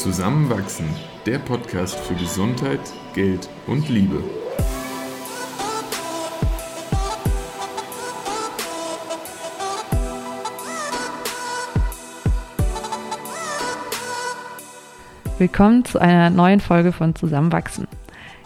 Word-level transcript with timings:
Zusammenwachsen, 0.00 0.88
der 1.26 1.38
Podcast 1.38 1.94
für 1.94 2.14
Gesundheit, 2.14 2.80
Geld 3.12 3.50
und 3.66 3.86
Liebe. 3.90 4.24
Willkommen 15.36 15.84
zu 15.84 15.98
einer 15.98 16.30
neuen 16.30 16.60
Folge 16.60 16.92
von 16.92 17.14
Zusammenwachsen. 17.14 17.86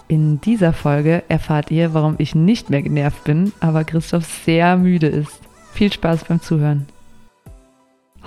In 0.09 0.41
dieser 0.41 0.73
Folge 0.73 1.23
erfahrt 1.29 1.71
ihr, 1.71 1.95
warum 1.95 2.17
ich 2.19 2.35
nicht 2.35 2.69
mehr 2.69 2.83
genervt 2.83 3.23
bin, 3.23 3.53
aber 3.61 3.85
Christoph 3.85 4.25
sehr 4.45 4.77
müde 4.77 5.07
ist. 5.07 5.39
Viel 5.73 5.93
Spaß 5.93 6.25
beim 6.25 6.41
Zuhören. 6.41 6.89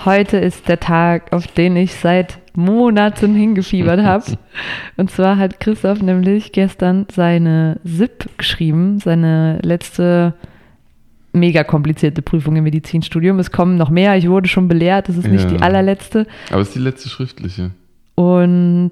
Heute 0.07 0.37
ist 0.37 0.69
der 0.69 0.79
Tag, 0.79 1.33
auf 1.33 1.47
den 1.47 1.75
ich 1.75 1.95
seit 1.95 2.39
Monaten 2.55 3.35
hingefiebert 3.35 4.01
habe. 4.03 4.23
Und 4.95 5.11
zwar 5.11 5.37
hat 5.37 5.59
Christoph 5.59 6.01
nämlich 6.01 6.53
gestern 6.53 7.07
seine 7.11 7.81
SIP 7.83 8.29
geschrieben, 8.37 8.99
seine 8.99 9.59
letzte 9.63 10.33
mega 11.33 11.65
komplizierte 11.65 12.21
Prüfung 12.21 12.55
im 12.55 12.63
Medizinstudium. 12.63 13.37
Es 13.39 13.51
kommen 13.51 13.75
noch 13.75 13.89
mehr, 13.89 14.15
ich 14.15 14.29
wurde 14.29 14.47
schon 14.47 14.69
belehrt, 14.69 15.09
es 15.09 15.17
ist 15.17 15.27
nicht 15.27 15.51
die 15.51 15.61
allerletzte. 15.61 16.25
Aber 16.51 16.61
es 16.61 16.69
ist 16.69 16.75
die 16.75 16.83
letzte 16.83 17.09
schriftliche. 17.09 17.71
Und 18.15 18.91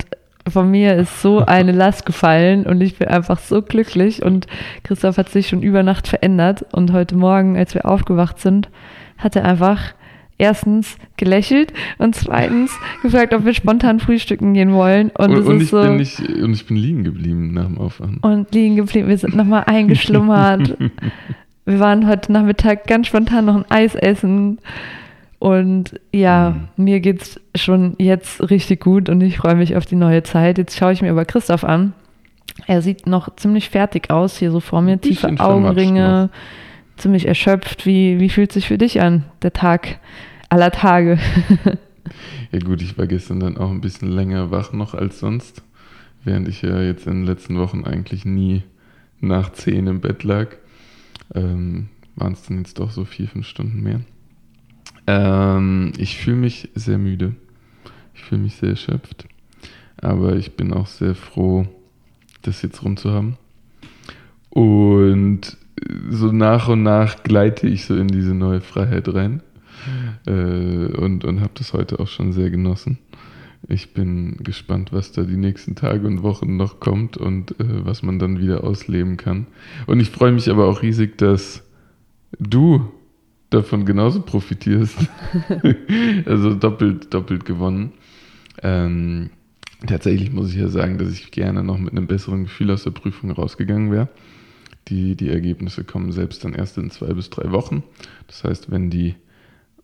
von 0.52 0.70
mir 0.70 0.96
ist 0.96 1.22
so 1.22 1.40
eine 1.46 1.72
Last 1.72 2.06
gefallen 2.06 2.66
und 2.66 2.82
ich 2.82 2.98
bin 2.98 3.08
einfach 3.08 3.40
so 3.40 3.62
glücklich 3.62 4.22
und 4.22 4.48
Christoph 4.84 5.18
hat 5.18 5.30
sich 5.30 5.48
schon 5.48 5.64
über 5.64 5.82
Nacht 5.82 6.10
verändert 6.10 6.66
und 6.74 6.92
heute 6.92 7.16
Morgen, 7.16 7.56
als 7.56 7.74
wir 7.74 7.86
aufgewacht 7.86 8.42
sind, 8.42 8.68
hat 9.18 9.38
er 9.38 9.46
einfach 9.46 9.94
erstens 10.38 10.98
gelächelt 11.18 11.74
und 11.98 12.16
zweitens 12.16 12.72
gefragt, 13.02 13.34
ob 13.34 13.46
wir 13.46 13.54
spontan 13.54 14.00
frühstücken 14.00 14.54
gehen 14.54 14.74
wollen. 14.74 15.10
Und, 15.12 15.32
und, 15.32 15.46
und 15.46 15.62
ich, 15.62 15.70
so, 15.70 15.82
bin 15.82 15.98
nicht, 15.98 16.20
und 16.20 16.54
ich 16.54 16.66
bin 16.66 16.78
liegen 16.78 17.04
geblieben 17.04 17.54
nach 17.54 17.66
dem 17.66 17.78
Aufwachen. 17.78 18.18
Und 18.18 18.54
liegen 18.54 18.76
geblieben. 18.76 19.08
Wir 19.08 19.18
sind 19.18 19.36
nochmal 19.36 19.64
eingeschlummert. 19.66 20.78
wir 21.66 21.80
waren 21.80 22.08
heute 22.08 22.32
Nachmittag 22.32 22.88
ganz 22.88 23.08
spontan 23.08 23.46
noch 23.46 23.56
ein 23.56 23.66
Eis 23.70 23.96
essen. 23.96 24.60
Und 25.40 26.00
ja, 26.12 26.56
mhm. 26.76 26.84
mir 26.84 27.00
geht's 27.00 27.40
schon 27.56 27.96
jetzt 28.00 28.50
richtig 28.50 28.82
gut 28.82 29.10
und 29.10 29.22
ich 29.22 29.38
freue 29.38 29.56
mich 29.56 29.76
auf 29.76 29.86
die 29.86 29.96
neue 29.96 30.24
Zeit. 30.24 30.58
Jetzt 30.58 30.78
schaue 30.78 30.94
ich 30.94 31.02
mir 31.02 31.12
aber 31.12 31.26
Christoph 31.26 31.64
an. 31.64 31.94
Er 32.68 32.82
sieht 32.82 33.06
noch 33.06 33.36
ziemlich 33.36 33.70
fertig 33.70 34.10
aus, 34.10 34.38
hier 34.38 34.50
so 34.50 34.60
vor 34.60 34.82
mir, 34.82 35.00
tiefe 35.00 35.30
Augenringe, 35.40 36.30
ziemlich 36.98 37.28
erschöpft. 37.28 37.86
Wie, 37.86 38.20
wie 38.20 38.30
fühlt 38.30 38.52
sich 38.52 38.68
für 38.68 38.78
dich 38.78 39.02
an, 39.02 39.26
der 39.42 39.54
Tag 39.54 40.00
aller 40.50 40.72
Tage? 40.72 41.20
ja 42.52 42.60
gut, 42.60 42.82
ich 42.82 42.98
war 42.98 43.08
gestern 43.08 43.40
dann 43.40 43.58
auch 43.58 43.72
ein 43.72 43.82
bisschen 43.82 44.12
länger 44.12 44.52
wach 44.52 44.74
noch 44.74 44.94
als 44.94 45.20
sonst, 45.20 45.64
während 46.24 46.48
ich 46.48 46.62
ja 46.62 46.82
jetzt 46.82 47.08
in 47.08 47.14
den 47.14 47.26
letzten 47.26 47.58
Wochen 47.58 47.84
eigentlich 47.84 48.26
nie 48.26 48.64
nach 49.20 49.52
zehn 49.52 49.88
im 49.88 50.02
Bett 50.02 50.24
lag. 50.24 50.50
Ähm, 51.34 51.90
Waren 52.16 52.34
es 52.34 52.44
dann 52.44 52.60
jetzt 52.60 52.80
doch 52.80 52.92
so 52.92 53.04
vier, 53.04 53.28
fünf 53.28 53.46
Stunden 53.46 53.82
mehr. 53.82 54.02
Ähm, 55.08 55.92
ich 55.98 56.18
fühle 56.18 56.38
mich 56.38 56.70
sehr 56.76 56.98
müde. 56.98 57.36
Ich 58.14 58.24
fühle 58.24 58.42
mich 58.42 58.56
sehr 58.56 58.70
erschöpft. 58.70 59.28
Aber 59.98 60.36
ich 60.36 60.56
bin 60.56 60.74
auch 60.74 60.88
sehr 60.88 61.16
froh, 61.16 61.68
das 62.42 62.62
jetzt 62.62 62.84
rum 62.84 62.96
zu 62.96 63.12
haben. 63.12 63.38
Und 64.50 65.58
so 66.10 66.32
nach 66.32 66.68
und 66.68 66.84
nach 66.84 67.24
gleite 67.24 67.68
ich 67.68 67.86
so 67.86 67.96
in 67.96 68.08
diese 68.08 68.34
neue 68.34 68.62
Freiheit 68.62 69.14
rein. 69.14 69.42
Äh, 70.26 70.32
und 70.32 71.26
und 71.26 71.42
habe 71.42 71.52
das 71.56 71.74
heute 71.74 72.00
auch 72.00 72.08
schon 72.08 72.34
sehr 72.34 72.50
genossen. 72.50 72.98
Ich 73.68 73.94
bin 73.94 74.38
gespannt, 74.38 74.94
was 74.94 75.12
da 75.12 75.24
die 75.24 75.38
nächsten 75.38 75.76
Tage 75.76 76.08
und 76.08 76.22
Wochen 76.24 76.56
noch 76.56 76.80
kommt 76.80 77.18
und 77.18 77.60
äh, 77.60 77.86
was 77.86 78.04
man 78.04 78.20
dann 78.20 78.40
wieder 78.40 78.64
ausleben 78.64 79.18
kann. 79.18 79.48
Und 79.88 80.00
ich 80.00 80.10
freue 80.10 80.32
mich 80.32 80.50
aber 80.50 80.68
auch 80.68 80.82
riesig, 80.82 81.18
dass 81.18 81.64
du 82.40 82.92
davon 83.50 83.86
genauso 83.86 84.22
profitierst. 84.22 84.98
also 86.26 86.54
doppelt, 86.54 87.14
doppelt 87.14 87.46
gewonnen. 87.46 87.94
Ähm, 88.62 89.32
tatsächlich 89.88 90.32
muss 90.32 90.50
ich 90.50 90.58
ja 90.58 90.68
sagen, 90.68 90.98
dass 90.98 91.12
ich 91.12 91.32
gerne 91.32 91.64
noch 91.64 91.78
mit 91.78 91.92
einem 91.92 92.08
besseren 92.08 92.44
Gefühl 92.44 92.72
aus 92.72 92.84
der 92.84 92.92
Prüfung 92.92 93.32
rausgegangen 93.32 93.92
wäre. 93.92 94.10
Die, 94.88 95.16
die 95.16 95.30
Ergebnisse 95.30 95.84
kommen 95.84 96.12
selbst 96.12 96.44
dann 96.44 96.54
erst 96.54 96.78
in 96.78 96.92
zwei 96.92 97.14
bis 97.14 97.30
drei 97.30 97.52
Wochen. 97.52 97.84
Das 98.28 98.44
heißt, 98.44 98.70
wenn 98.72 98.90
die 98.90 99.16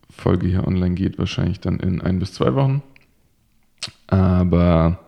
Folge 0.09 0.47
hier 0.47 0.67
online 0.67 0.95
geht, 0.95 1.17
wahrscheinlich 1.17 1.59
dann 1.59 1.79
in 1.79 2.01
ein 2.01 2.19
bis 2.19 2.33
zwei 2.33 2.53
Wochen. 2.53 2.83
Aber 4.07 4.99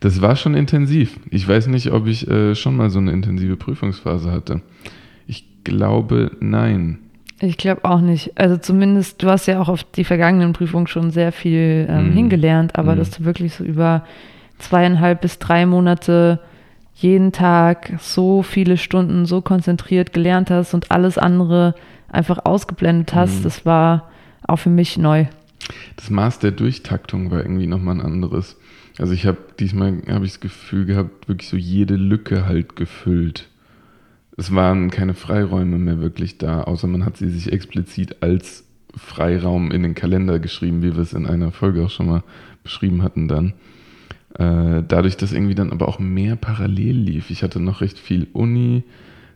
das 0.00 0.20
war 0.20 0.36
schon 0.36 0.54
intensiv. 0.54 1.18
Ich 1.30 1.46
weiß 1.46 1.68
nicht, 1.68 1.92
ob 1.92 2.06
ich 2.06 2.28
äh, 2.28 2.54
schon 2.54 2.76
mal 2.76 2.90
so 2.90 2.98
eine 2.98 3.12
intensive 3.12 3.56
Prüfungsphase 3.56 4.30
hatte. 4.30 4.62
Ich 5.26 5.64
glaube, 5.64 6.32
nein. 6.40 6.98
Ich 7.40 7.56
glaube 7.56 7.84
auch 7.84 8.00
nicht. 8.00 8.38
Also 8.38 8.56
zumindest, 8.56 9.22
du 9.22 9.28
hast 9.28 9.46
ja 9.46 9.60
auch 9.60 9.68
auf 9.68 9.84
die 9.84 10.04
vergangenen 10.04 10.52
Prüfungen 10.52 10.88
schon 10.88 11.10
sehr 11.10 11.30
viel 11.30 11.86
ähm, 11.88 12.10
mm. 12.10 12.12
hingelernt, 12.12 12.76
aber 12.76 12.96
mm. 12.96 12.98
dass 12.98 13.10
du 13.10 13.24
wirklich 13.24 13.54
so 13.54 13.64
über 13.64 14.04
zweieinhalb 14.58 15.20
bis 15.20 15.38
drei 15.38 15.64
Monate 15.66 16.40
jeden 16.98 17.32
Tag 17.32 17.94
so 18.00 18.42
viele 18.42 18.76
Stunden 18.76 19.26
so 19.26 19.40
konzentriert 19.40 20.12
gelernt 20.12 20.50
hast 20.50 20.74
und 20.74 20.90
alles 20.90 21.18
andere 21.18 21.74
einfach 22.08 22.44
ausgeblendet 22.44 23.14
hast, 23.14 23.40
mm. 23.40 23.42
das 23.44 23.66
war 23.66 24.10
auch 24.46 24.56
für 24.56 24.70
mich 24.70 24.98
neu. 24.98 25.26
Das 25.96 26.10
Maß 26.10 26.38
der 26.38 26.52
Durchtaktung 26.52 27.30
war 27.30 27.40
irgendwie 27.40 27.66
nochmal 27.66 27.96
ein 27.96 28.00
anderes. 28.00 28.56
Also 28.98 29.12
ich 29.12 29.26
habe 29.26 29.38
diesmal, 29.60 30.02
habe 30.08 30.24
ich 30.24 30.32
das 30.32 30.40
Gefühl 30.40 30.86
gehabt, 30.86 31.28
wirklich 31.28 31.48
so 31.48 31.56
jede 31.56 31.94
Lücke 31.94 32.46
halt 32.46 32.76
gefüllt 32.76 33.48
es 34.38 34.54
waren 34.54 34.90
keine 34.90 35.14
Freiräume 35.14 35.78
mehr 35.78 36.00
wirklich 36.00 36.38
da, 36.38 36.62
außer 36.62 36.86
man 36.86 37.04
hat 37.04 37.16
sie 37.16 37.28
sich 37.28 37.52
explizit 37.52 38.22
als 38.22 38.64
Freiraum 38.96 39.72
in 39.72 39.82
den 39.82 39.96
Kalender 39.96 40.38
geschrieben, 40.38 40.80
wie 40.80 40.94
wir 40.94 41.02
es 41.02 41.12
in 41.12 41.26
einer 41.26 41.50
Folge 41.50 41.84
auch 41.84 41.90
schon 41.90 42.06
mal 42.06 42.22
beschrieben 42.62 43.02
hatten 43.02 43.26
dann. 43.26 43.54
Äh, 44.34 44.82
dadurch, 44.86 45.16
dass 45.16 45.32
irgendwie 45.32 45.54
dann 45.54 45.72
aber 45.72 45.88
auch 45.88 45.98
mehr 45.98 46.36
parallel 46.36 46.96
lief. 46.96 47.30
Ich 47.30 47.42
hatte 47.42 47.60
noch 47.60 47.80
recht 47.80 47.98
viel 47.98 48.26
Uni, 48.32 48.84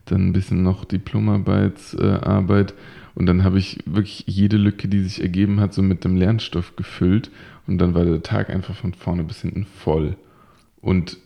dann 0.04 0.28
ein 0.28 0.32
bisschen 0.32 0.62
noch 0.62 0.84
Diplomarbeitsarbeit 0.84 2.70
äh, 2.70 2.74
und 3.14 3.26
dann 3.26 3.44
habe 3.44 3.58
ich 3.58 3.78
wirklich 3.84 4.24
jede 4.26 4.56
Lücke, 4.56 4.88
die 4.88 5.00
sich 5.00 5.20
ergeben 5.22 5.60
hat, 5.60 5.74
so 5.74 5.82
mit 5.82 6.04
dem 6.04 6.16
Lernstoff 6.16 6.76
gefüllt 6.76 7.30
und 7.66 7.78
dann 7.78 7.94
war 7.94 8.04
der 8.04 8.22
Tag 8.22 8.50
einfach 8.50 8.74
von 8.74 8.94
vorne 8.94 9.24
bis 9.24 9.42
hinten 9.42 9.64
voll. 9.64 10.16
Und 10.80 11.18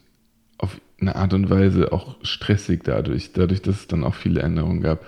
auf 0.59 0.81
eine 1.01 1.17
Art 1.17 1.35
und 1.35 1.51
Weise 1.51 1.93
auch 1.93 2.17
stressig 2.23 2.83
dadurch, 2.85 3.33
dadurch, 3.33 3.63
dass 3.63 3.81
es 3.81 3.87
dann 3.87 4.05
auch 4.05 4.15
viele 4.15 4.43
Änderungen 4.43 4.81
gab. 4.81 5.05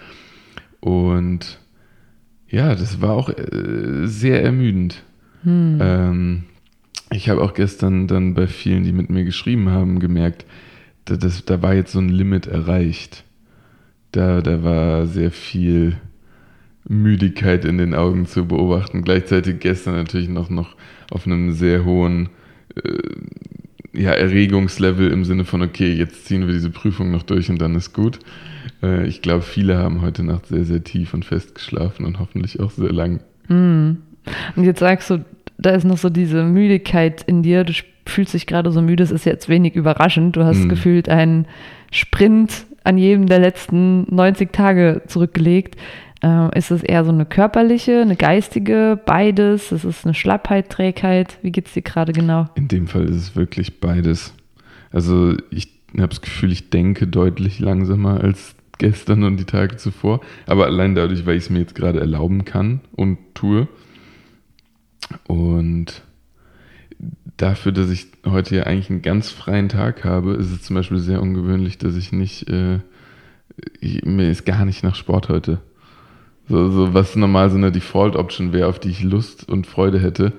Und 0.81 1.59
ja, 2.49 2.75
das 2.75 3.01
war 3.01 3.13
auch 3.13 3.29
äh, 3.29 4.07
sehr 4.07 4.43
ermüdend. 4.43 5.03
Hm. 5.43 5.79
Ähm, 5.81 6.45
ich 7.11 7.29
habe 7.29 7.43
auch 7.43 7.55
gestern 7.55 8.07
dann 8.07 8.35
bei 8.35 8.47
vielen, 8.47 8.85
die 8.85 8.93
mit 8.93 9.11
mir 9.11 9.25
geschrieben 9.25 9.71
haben, 9.71 9.99
gemerkt, 9.99 10.45
da, 11.05 11.17
das, 11.17 11.45
da 11.45 11.63
war 11.63 11.75
jetzt 11.75 11.93
so 11.93 11.99
ein 11.99 12.09
Limit 12.09 12.47
erreicht. 12.47 13.25
Da, 14.13 14.41
da 14.41 14.63
war 14.63 15.07
sehr 15.07 15.31
viel 15.31 15.97
Müdigkeit 16.87 17.65
in 17.65 17.79
den 17.79 17.95
Augen 17.95 18.27
zu 18.27 18.47
beobachten. 18.47 19.03
Gleichzeitig 19.03 19.61
gestern 19.61 19.95
natürlich 19.95 20.29
noch, 20.29 20.51
noch 20.51 20.77
auf 21.11 21.27
einem 21.27 21.53
sehr 21.53 21.85
hohen 21.85 22.31
äh, 22.75 24.01
ja, 24.01 24.13
Erregungslevel 24.13 25.11
im 25.11 25.25
Sinne 25.25 25.45
von, 25.45 25.63
okay, 25.63 25.93
jetzt 25.93 26.27
ziehen 26.27 26.47
wir 26.47 26.53
diese 26.53 26.71
Prüfung 26.71 27.11
noch 27.11 27.23
durch 27.23 27.51
und 27.51 27.61
dann 27.61 27.75
ist 27.75 27.93
gut. 27.93 28.19
Äh, 28.83 29.07
ich 29.07 29.23
glaube, 29.23 29.43
viele 29.43 29.79
haben 29.79 30.03
heute 30.03 30.23
Nacht 30.23 30.47
sehr, 30.47 30.65
sehr 30.65 30.85
tief 30.85 31.15
und 31.15 31.25
fest 31.25 31.55
geschlafen 31.55 32.05
und 32.05 32.19
hoffentlich 32.19 32.61
auch 32.61 32.71
sehr 32.71 32.93
lang. 32.93 33.21
Mm. 33.49 33.99
Und 34.57 34.65
jetzt 34.65 34.81
sagst 34.81 35.11
du, 35.11 35.25
da 35.59 35.71
ist 35.71 35.85
noch 35.85 35.99
so 35.99 36.09
diese 36.09 36.45
Müdigkeit 36.45 37.23
in 37.25 37.43
dir, 37.43 37.65
du 37.65 37.73
fühlst 38.07 38.35
dich 38.35 38.47
gerade 38.47 38.71
so 38.71 38.81
müde, 38.81 39.03
das 39.03 39.11
ist 39.11 39.27
jetzt 39.27 39.49
wenig 39.49 39.75
überraschend. 39.75 40.37
Du 40.37 40.45
hast 40.45 40.65
mm. 40.65 40.69
gefühlt 40.69 41.09
einen 41.09 41.47
Sprint 41.91 42.67
an 42.85 42.97
jedem 42.97 43.27
der 43.27 43.41
letzten 43.41 44.07
90 44.15 44.53
Tage 44.53 45.03
zurückgelegt. 45.07 45.77
Äh, 46.23 46.57
ist 46.59 46.71
es 46.71 46.83
eher 46.83 47.05
so 47.05 47.13
eine 47.13 47.27
körperliche, 47.27 48.01
eine 48.01 48.17
geistige, 48.17 48.99
beides? 49.05 49.73
Ist 49.73 49.85
es 49.85 50.05
eine 50.05 50.15
Schlappheit, 50.15 50.71
Trägheit? 50.71 51.39
Wie 51.43 51.53
geht 51.53 51.67
es 51.67 51.75
dir 51.75 51.83
gerade 51.83 52.13
genau? 52.13 52.47
In 52.55 52.69
dem 52.69 52.87
Fall 52.87 53.05
ist 53.05 53.17
es 53.17 53.37
wirklich 53.37 53.81
beides. 53.81 54.35
Also 54.91 55.37
ich 55.51 55.69
habe 55.97 56.09
das 56.09 56.23
Gefühl, 56.23 56.53
ich 56.53 56.71
denke 56.71 57.07
deutlich 57.07 57.59
langsamer 57.59 58.21
als 58.23 58.55
gestern 58.79 59.25
und 59.25 59.37
die 59.39 59.45
Tage 59.45 59.77
zuvor. 59.77 60.21
Aber 60.47 60.67
allein 60.67 60.95
dadurch, 60.95 61.27
weil 61.27 61.37
ich 61.37 61.45
es 61.45 61.51
mir 61.51 61.61
jetzt 61.61 61.75
gerade 61.75 62.01
erlauben 62.01 62.45
kann 62.45 62.81
und 62.93 63.19
tue. 63.35 63.69
Und 65.29 66.03
dafür, 67.37 67.71
dass 67.71 67.91
ich 67.91 68.09
heute 68.27 68.57
ja 68.57 68.63
eigentlich 68.65 68.91
einen 68.91 69.03
ganz 69.03 69.31
freien 69.31 69.69
Tag 69.69 70.05
habe, 70.05 70.35
ist 70.35 70.51
es 70.51 70.63
zum 70.63 70.75
Beispiel 70.75 70.99
sehr 70.99 71.23
ungewöhnlich, 71.23 71.79
dass 71.79 71.95
ich 71.97 72.11
nicht, 72.11 72.49
äh, 72.49 72.81
ich, 73.81 74.05
mir 74.05 74.31
ist 74.31 74.45
gar 74.45 74.65
nicht 74.65 74.83
nach 74.83 74.97
Sport 74.97 75.29
heute. 75.29 75.61
So, 76.49 76.71
so 76.71 76.95
was 76.95 77.15
normal 77.15 77.51
so 77.51 77.57
eine 77.57 77.71
Default-Option 77.71 78.53
wäre, 78.53 78.69
auf 78.69 78.81
die 78.81 78.89
ich 78.89 79.03
Lust 79.03 79.49
und 79.49 79.67
Freude 79.67 80.01
hätte, 80.01 80.33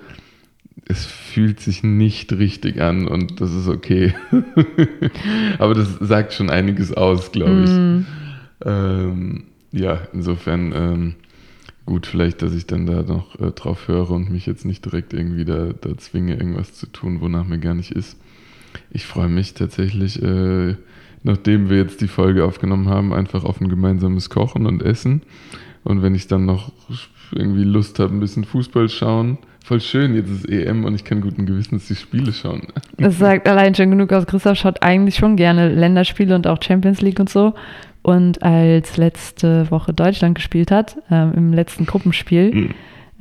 es 0.86 1.06
fühlt 1.06 1.59
sich 1.59 1.83
nicht 1.83 2.33
richtig 2.33 2.81
an 2.81 3.07
und 3.07 3.39
das 3.42 3.53
ist 3.53 3.68
okay. 3.68 4.15
Aber 5.59 5.75
das 5.75 6.00
sagt 6.00 6.33
schon 6.33 6.50
einiges 6.50 6.92
aus, 6.92 7.31
glaube 7.31 7.63
ich. 7.63 7.69
Mm. 7.69 8.06
Ähm, 8.65 9.44
ja, 9.71 10.01
insofern 10.13 10.74
ähm, 10.74 11.15
gut, 11.89 12.06
vielleicht, 12.06 12.44
dass 12.44 12.53
ich 12.53 12.68
dann 12.68 12.86
da 12.86 13.01
noch 13.01 13.39
äh, 13.39 13.51
drauf 13.51 13.88
höre 13.88 14.12
und 14.12 14.30
mich 14.30 14.45
jetzt 14.45 14.63
nicht 14.63 14.86
direkt 14.86 15.12
irgendwie 15.12 15.44
da, 15.44 15.71
da 15.81 15.97
zwinge, 15.97 16.36
irgendwas 16.36 16.74
zu 16.74 16.86
tun, 16.86 17.19
wonach 17.19 17.45
mir 17.45 17.57
gar 17.57 17.74
nicht 17.74 17.91
ist. 17.91 18.15
Ich 18.91 19.07
freue 19.07 19.27
mich 19.27 19.56
tatsächlich, 19.56 20.21
äh, 20.21 20.75
nachdem 21.24 21.69
wir 21.69 21.77
jetzt 21.77 22.01
die 22.01 22.07
Folge 22.07 22.45
aufgenommen 22.45 22.89
haben, 22.89 23.12
einfach 23.12 23.44
auf 23.44 23.59
ein 23.59 23.69
gemeinsames 23.69 24.30
Kochen 24.30 24.68
und 24.68 24.83
Essen. 24.83 25.24
Und 25.83 26.03
wenn 26.03 26.13
ich 26.13 26.27
dann 26.27 26.45
noch 26.45 26.71
irgendwie 27.31 27.63
Lust 27.63 27.97
habe, 27.97 28.13
ein 28.13 28.19
bisschen 28.19 28.44
Fußball 28.44 28.88
schauen, 28.89 29.39
voll 29.63 29.81
schön, 29.81 30.15
jetzt 30.15 30.30
ist 30.30 30.47
EM 30.47 30.85
und 30.85 30.94
ich 30.94 31.03
kann 31.03 31.21
guten 31.21 31.47
Gewissens 31.47 31.88
die 31.88 31.95
Spiele 31.95 32.33
schauen. 32.33 32.68
Das 32.97 33.18
sagt 33.18 33.47
allein 33.47 33.74
schon 33.74 33.89
genug 33.89 34.13
aus. 34.13 34.27
Christoph 34.27 34.57
schaut 34.57 34.83
eigentlich 34.83 35.15
schon 35.15 35.35
gerne 35.35 35.69
Länderspiele 35.69 36.35
und 36.35 36.45
auch 36.45 36.62
Champions 36.62 37.01
League 37.01 37.19
und 37.19 37.30
so. 37.30 37.56
Und 38.01 38.41
als 38.43 38.97
letzte 38.97 39.69
Woche 39.71 39.93
Deutschland 39.93 40.35
gespielt 40.35 40.71
hat, 40.71 40.97
ähm, 41.11 41.33
im 41.35 41.53
letzten 41.53 41.85
Gruppenspiel, 41.85 42.53
Mhm. 42.55 42.69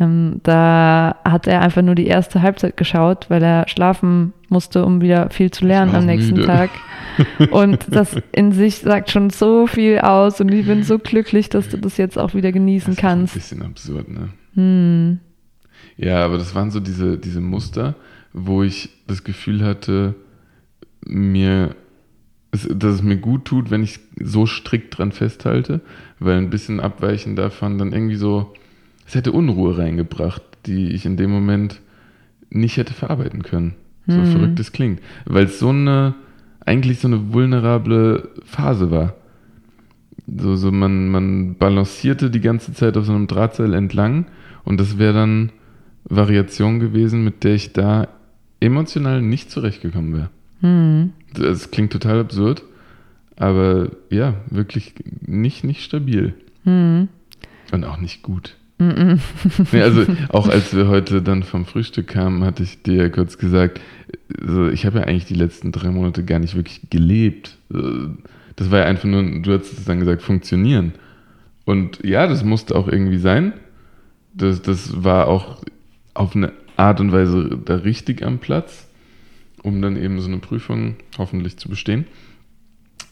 ähm, 0.00 0.40
da 0.44 1.16
hat 1.24 1.46
er 1.48 1.60
einfach 1.62 1.82
nur 1.82 1.94
die 1.96 2.06
erste 2.06 2.42
Halbzeit 2.42 2.76
geschaut, 2.76 3.26
weil 3.28 3.42
er 3.42 3.66
schlafen 3.68 4.32
musste, 4.48 4.84
um 4.84 5.00
wieder 5.00 5.30
viel 5.30 5.50
zu 5.50 5.66
lernen 5.66 5.94
am 5.96 6.06
nächsten 6.06 6.34
müde. 6.36 6.46
Tag. 6.46 6.70
Und 7.50 7.86
das 7.90 8.16
in 8.32 8.52
sich 8.52 8.76
sagt 8.76 9.10
schon 9.10 9.30
so 9.30 9.66
viel 9.66 9.98
aus 9.98 10.40
und 10.40 10.52
ich 10.52 10.66
bin 10.66 10.84
so 10.84 11.00
glücklich, 11.00 11.48
dass 11.48 11.68
du 11.68 11.76
das 11.76 11.96
jetzt 11.96 12.16
auch 12.16 12.32
wieder 12.34 12.52
genießen 12.52 12.94
Das 12.94 12.98
ist 12.98 13.04
ein 13.04 13.08
kannst. 13.18 13.34
bisschen 13.34 13.62
absurd, 13.62 14.08
ne? 14.08 14.28
Hm. 14.54 15.18
Ja, 15.96 16.24
aber 16.24 16.38
das 16.38 16.54
waren 16.54 16.70
so 16.70 16.78
diese, 16.78 17.18
diese 17.18 17.40
Muster, 17.40 17.96
wo 18.32 18.62
ich 18.62 18.88
das 19.08 19.24
Gefühl 19.24 19.64
hatte, 19.64 20.14
mir, 21.04 21.74
dass 22.50 22.94
es 22.94 23.02
mir 23.02 23.16
gut 23.16 23.44
tut, 23.44 23.70
wenn 23.70 23.82
ich 23.82 24.00
so 24.20 24.46
strikt 24.46 24.96
dran 24.96 25.12
festhalte, 25.12 25.80
weil 26.18 26.38
ein 26.38 26.50
bisschen 26.50 26.80
abweichen 26.80 27.36
davon 27.36 27.78
dann 27.78 27.92
irgendwie 27.92 28.16
so, 28.16 28.52
es 29.06 29.14
hätte 29.14 29.32
Unruhe 29.32 29.76
reingebracht, 29.76 30.42
die 30.66 30.90
ich 30.90 31.04
in 31.04 31.16
dem 31.16 31.30
Moment 31.30 31.80
nicht 32.50 32.76
hätte 32.76 32.94
verarbeiten 32.94 33.42
können. 33.42 33.74
So 34.06 34.16
Hm. 34.16 34.26
verrückt 34.26 34.60
es 34.60 34.72
klingt. 34.72 35.00
Weil 35.26 35.44
es 35.44 35.58
so 35.58 35.68
eine, 35.68 36.14
eigentlich 36.64 37.00
so 37.00 37.08
eine 37.08 37.32
vulnerable 37.32 38.30
Phase 38.44 38.90
war. 38.90 39.14
So, 40.26 40.56
so 40.56 40.72
man, 40.72 41.08
man 41.08 41.54
balancierte 41.56 42.30
die 42.30 42.40
ganze 42.40 42.72
Zeit 42.72 42.96
auf 42.96 43.04
so 43.06 43.12
einem 43.12 43.26
Drahtseil 43.26 43.74
entlang 43.74 44.26
und 44.64 44.78
das 44.78 44.98
wäre 44.98 45.14
dann 45.14 45.52
Variation 46.04 46.80
gewesen, 46.80 47.24
mit 47.24 47.44
der 47.44 47.54
ich 47.54 47.72
da 47.72 48.08
emotional 48.60 49.22
nicht 49.22 49.50
zurechtgekommen 49.50 50.14
wäre. 50.14 50.30
Hm. 50.60 51.12
Das 51.34 51.70
klingt 51.70 51.92
total 51.92 52.20
absurd, 52.20 52.62
aber 53.36 53.90
ja, 54.10 54.34
wirklich 54.50 54.94
nicht, 55.20 55.64
nicht 55.64 55.82
stabil 55.82 56.34
Hm. 56.64 57.08
und 57.72 57.84
auch 57.84 57.98
nicht 57.98 58.22
gut. 58.22 58.54
Nee, 58.80 59.82
also 59.82 60.06
auch 60.28 60.48
als 60.48 60.74
wir 60.74 60.86
heute 60.86 61.20
dann 61.20 61.42
vom 61.42 61.66
Frühstück 61.66 62.06
kamen, 62.06 62.44
hatte 62.44 62.62
ich 62.62 62.82
dir 62.82 62.94
ja 62.94 63.08
kurz 63.08 63.36
gesagt, 63.36 63.80
so, 64.40 64.68
ich 64.68 64.86
habe 64.86 65.00
ja 65.00 65.04
eigentlich 65.04 65.24
die 65.26 65.34
letzten 65.34 65.72
drei 65.72 65.90
Monate 65.90 66.24
gar 66.24 66.38
nicht 66.38 66.54
wirklich 66.54 66.82
gelebt. 66.88 67.56
Das 68.54 68.70
war 68.70 68.78
ja 68.80 68.84
einfach 68.84 69.04
nur, 69.08 69.22
du 69.42 69.52
hast 69.52 69.72
es 69.72 69.84
dann 69.84 69.98
gesagt, 69.98 70.22
funktionieren. 70.22 70.92
Und 71.64 72.04
ja, 72.04 72.26
das 72.26 72.44
musste 72.44 72.76
auch 72.76 72.88
irgendwie 72.88 73.18
sein. 73.18 73.52
Das, 74.32 74.62
das 74.62 75.02
war 75.02 75.26
auch 75.26 75.62
auf 76.14 76.34
eine 76.36 76.52
Art 76.76 77.00
und 77.00 77.10
Weise 77.12 77.58
da 77.64 77.76
richtig 77.76 78.24
am 78.24 78.38
Platz, 78.38 78.87
um 79.62 79.80
dann 79.82 79.96
eben 79.96 80.20
so 80.20 80.28
eine 80.28 80.38
Prüfung 80.38 80.96
hoffentlich 81.18 81.56
zu 81.56 81.68
bestehen. 81.68 82.06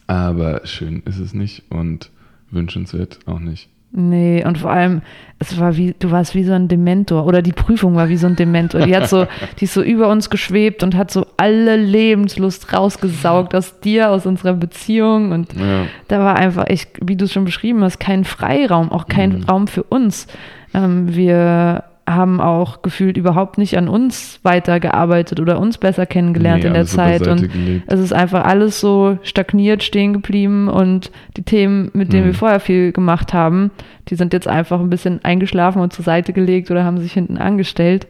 Aber 0.07 0.61
schön 0.65 1.01
ist 1.05 1.19
es 1.19 1.33
nicht 1.33 1.63
und 1.69 2.09
wünschenswert 2.49 3.19
auch 3.25 3.39
nicht. 3.39 3.69
Nee, 3.91 4.43
und 4.45 4.57
vor 4.57 4.69
allem, 4.71 5.01
es 5.39 5.57
war 5.59 5.77
wie, 5.77 5.95
du 5.97 6.11
warst 6.11 6.35
wie 6.35 6.43
so 6.43 6.51
ein 6.51 6.67
Dementor 6.67 7.25
oder 7.25 7.41
die 7.41 7.53
Prüfung 7.53 7.95
war 7.95 8.09
wie 8.09 8.17
so 8.17 8.27
ein 8.27 8.35
Dementor. 8.35 8.81
Die 8.85 8.95
hat 8.95 9.07
so, 9.09 9.27
die 9.59 9.63
ist 9.63 9.73
so 9.73 9.81
über 9.81 10.09
uns 10.09 10.29
geschwebt 10.29 10.83
und 10.83 10.93
hat 10.95 11.09
so 11.09 11.25
alle 11.37 11.77
Lebenslust 11.77 12.73
rausgesaugt 12.73 13.55
aus 13.55 13.79
dir, 13.79 14.09
aus 14.11 14.25
unserer 14.25 14.53
Beziehung. 14.53 15.31
Und 15.31 15.53
Ja. 15.53 15.85
da 16.09 16.19
war 16.19 16.35
einfach 16.35 16.67
echt, 16.67 16.91
wie 17.01 17.15
du 17.15 17.25
es 17.25 17.33
schon 17.33 17.45
beschrieben 17.45 17.81
hast, 17.81 17.97
kein 17.99 18.25
Freiraum, 18.25 18.91
auch 18.91 19.07
kein 19.07 19.37
Mhm. 19.39 19.43
Raum 19.43 19.67
für 19.67 19.83
uns. 19.83 20.27
Ähm, 20.73 21.15
wir 21.15 21.85
haben 22.07 22.39
auch 22.39 22.81
gefühlt 22.81 23.17
überhaupt 23.17 23.57
nicht 23.57 23.77
an 23.77 23.89
uns 23.89 24.39
weitergearbeitet 24.43 25.41
oder 25.41 25.59
uns 25.59 25.77
besser 25.77 26.05
kennengelernt 26.05 26.63
Nee, 26.63 26.69
in 26.69 26.73
der 26.73 26.85
Zeit. 26.85 27.27
Und 27.27 27.51
gelegt. 27.51 27.83
es 27.87 27.99
ist 27.99 28.13
einfach 28.13 28.45
alles 28.45 28.79
so 28.79 29.17
stagniert, 29.23 29.83
stehen 29.83 30.13
geblieben 30.13 30.69
und 30.69 31.11
die 31.35 31.43
Themen, 31.43 31.91
mit 31.93 32.13
denen 32.13 32.23
Mhm. 32.23 32.27
wir 32.27 32.33
vorher 32.33 32.59
viel 32.61 32.93
gemacht 32.93 33.33
haben, 33.33 33.71
die 34.07 34.15
sind 34.15 34.31
jetzt 34.31 34.47
einfach 34.47 34.79
ein 34.79 34.89
bisschen 34.89 35.19
eingeschlafen 35.25 35.81
und 35.81 35.91
zur 35.91 36.05
Seite 36.05 36.31
gelegt 36.31 36.71
oder 36.71 36.85
haben 36.85 36.97
sich 36.97 37.11
hinten 37.11 37.37
angestellt. 37.37 38.07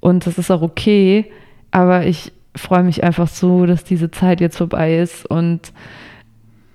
Und 0.00 0.26
das 0.26 0.36
ist 0.36 0.50
auch 0.50 0.62
okay, 0.62 1.24
aber 1.70 2.04
ich 2.04 2.32
freue 2.54 2.82
mich 2.82 3.02
einfach 3.04 3.28
so, 3.28 3.64
dass 3.64 3.84
diese 3.84 4.10
Zeit 4.10 4.40
jetzt 4.42 4.58
vorbei 4.58 4.98
ist 4.98 5.24
und 5.24 5.72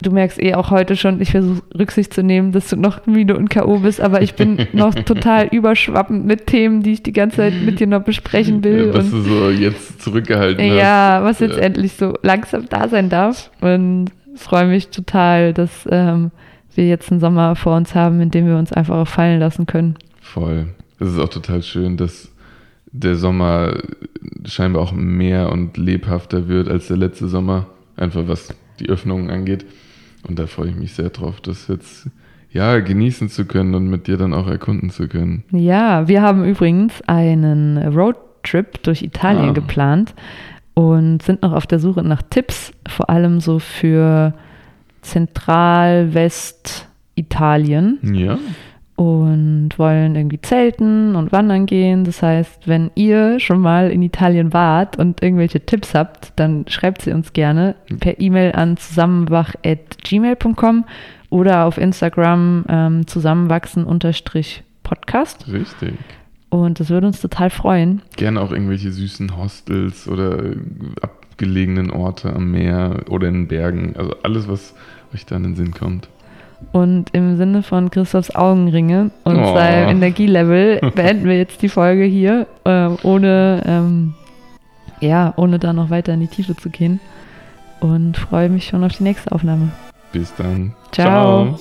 du 0.01 0.11
merkst 0.11 0.41
eh 0.41 0.53
auch 0.55 0.71
heute 0.71 0.95
schon, 0.95 1.21
ich 1.21 1.31
versuche 1.31 1.61
Rücksicht 1.77 2.13
zu 2.13 2.21
nehmen, 2.23 2.51
dass 2.51 2.69
du 2.69 2.75
noch 2.75 3.05
müde 3.07 3.35
und 3.37 3.49
K.O. 3.49 3.79
bist, 3.79 4.01
aber 4.01 4.21
ich 4.21 4.35
bin 4.35 4.67
noch 4.73 4.93
total 4.93 5.47
überschwappend 5.47 6.25
mit 6.25 6.47
Themen, 6.47 6.83
die 6.83 6.93
ich 6.93 7.03
die 7.03 7.13
ganze 7.13 7.37
Zeit 7.37 7.53
mit 7.63 7.79
dir 7.79 7.87
noch 7.87 8.03
besprechen 8.03 8.63
will. 8.63 8.87
Ja, 8.87 8.93
was 8.93 9.05
und 9.05 9.11
du 9.11 9.21
so 9.21 9.49
jetzt 9.49 10.01
zurückgehalten 10.01 10.63
hast. 10.69 10.77
ja, 10.77 11.19
was 11.23 11.39
jetzt 11.39 11.57
Ja. 11.57 11.63
endlich 11.63 11.93
so 11.93 12.13
langsam 12.23 12.67
da 12.69 12.87
sein 12.89 13.09
darf. 13.09 13.49
Und 13.61 14.07
freue 14.35 14.67
mich 14.67 14.89
total, 14.89 15.53
dass 15.53 15.87
ähm, 15.89 16.31
wir 16.75 16.87
jetzt 16.87 17.09
einen 17.11 17.21
Sommer 17.21 17.55
vor 17.55 17.77
uns 17.77 17.95
haben, 17.95 18.19
in 18.19 18.31
dem 18.31 18.47
wir 18.47 18.57
uns 18.57 18.73
einfach 18.73 18.97
auch 18.97 19.07
fallen 19.07 19.39
lassen 19.39 19.65
können. 19.65 19.95
Voll. 20.21 20.67
Es 20.99 21.07
ist 21.09 21.19
auch 21.19 21.29
total 21.29 21.63
schön, 21.63 21.95
dass 21.97 22.31
der 22.91 23.15
Sommer 23.15 23.77
scheinbar 24.45 24.81
auch 24.81 24.91
mehr 24.91 25.51
und 25.51 25.77
lebhafter 25.77 26.47
wird 26.49 26.67
als 26.69 26.87
der 26.87 26.97
letzte 26.97 27.27
Sommer. 27.27 27.67
Einfach 27.97 28.23
was 28.27 28.53
die 28.79 28.89
Öffnungen 28.89 29.29
angeht. 29.29 29.65
Und 30.27 30.39
da 30.39 30.47
freue 30.47 30.69
ich 30.69 30.75
mich 30.75 30.93
sehr 30.93 31.09
drauf, 31.09 31.39
das 31.41 31.67
jetzt 31.67 32.07
ja 32.51 32.79
genießen 32.79 33.29
zu 33.29 33.45
können 33.45 33.75
und 33.75 33.87
mit 33.89 34.07
dir 34.07 34.17
dann 34.17 34.33
auch 34.33 34.47
erkunden 34.47 34.89
zu 34.89 35.07
können. 35.07 35.43
Ja, 35.51 36.07
wir 36.07 36.21
haben 36.21 36.43
übrigens 36.45 37.01
einen 37.07 37.77
Roadtrip 37.77 38.81
durch 38.83 39.01
Italien 39.03 39.49
Ah. 39.49 39.53
geplant 39.53 40.13
und 40.73 41.21
sind 41.21 41.41
noch 41.41 41.53
auf 41.53 41.67
der 41.67 41.79
Suche 41.79 42.03
nach 42.03 42.21
Tipps, 42.29 42.71
vor 42.87 43.09
allem 43.09 43.39
so 43.39 43.59
für 43.59 44.33
Zentral-West-Italien. 45.01 47.99
Ja. 48.13 48.37
Und 48.95 49.71
wollen 49.77 50.15
irgendwie 50.15 50.39
zelten 50.39 51.15
und 51.15 51.31
wandern 51.31 51.65
gehen. 51.65 52.03
Das 52.05 52.21
heißt, 52.21 52.67
wenn 52.67 52.91
ihr 52.95 53.39
schon 53.39 53.59
mal 53.59 53.89
in 53.91 54.01
Italien 54.01 54.53
wart 54.53 54.97
und 54.97 55.21
irgendwelche 55.21 55.65
Tipps 55.65 55.93
habt, 55.93 56.31
dann 56.37 56.65
schreibt 56.67 57.01
sie 57.01 57.11
uns 57.11 57.33
gerne 57.33 57.75
per 57.99 58.17
E-Mail 58.19 58.53
an 58.53 58.77
zusammenwach.gmail.com 58.77 60.85
oder 61.29 61.65
auf 61.65 61.77
Instagram 61.77 62.63
ähm, 62.69 63.05
zusammenwachsen-podcast. 63.07 65.51
Richtig. 65.51 65.95
Und 66.49 66.79
das 66.79 66.89
würde 66.89 67.07
uns 67.07 67.19
total 67.19 67.49
freuen. 67.49 68.01
Gerne 68.15 68.39
auch 68.39 68.51
irgendwelche 68.51 68.91
süßen 68.91 69.35
Hostels 69.35 70.07
oder 70.07 70.53
abgelegenen 71.01 71.91
Orte 71.91 72.33
am 72.33 72.51
Meer 72.51 73.03
oder 73.09 73.27
in 73.27 73.49
Bergen. 73.49 73.95
Also 73.97 74.15
alles, 74.23 74.47
was 74.47 74.73
euch 75.13 75.25
da 75.25 75.35
in 75.35 75.43
den 75.43 75.55
Sinn 75.55 75.73
kommt. 75.73 76.07
Und 76.71 77.09
im 77.13 77.37
Sinne 77.37 77.63
von 77.63 77.89
Christophs 77.89 78.35
Augenringe 78.35 79.11
und 79.23 79.39
Oh. 79.39 79.53
seinem 79.55 79.89
Energielevel 79.89 80.81
beenden 80.95 81.25
wir 81.25 81.37
jetzt 81.37 81.61
die 81.61 81.69
Folge 81.69 82.03
hier, 82.03 82.47
äh, 82.65 82.87
ohne, 83.03 83.63
ähm, 83.65 84.13
ja, 84.99 85.33
ohne 85.37 85.57
da 85.59 85.71
noch 85.73 85.89
weiter 85.89 86.13
in 86.13 86.19
die 86.19 86.27
Tiefe 86.27 86.55
zu 86.55 86.69
gehen. 86.69 86.99
Und 87.79 88.17
freue 88.17 88.49
mich 88.49 88.65
schon 88.67 88.83
auf 88.83 88.93
die 88.97 89.03
nächste 89.03 89.31
Aufnahme. 89.31 89.69
Bis 90.11 90.33
dann. 90.35 90.73
Ciao. 90.91 91.57